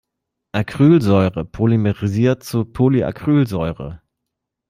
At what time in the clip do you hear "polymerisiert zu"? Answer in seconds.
1.45-2.65